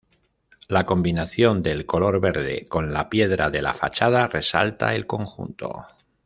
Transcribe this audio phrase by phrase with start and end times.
[0.67, 5.85] La combinación del color verde con la piedra de la fachada resalta el conjunto.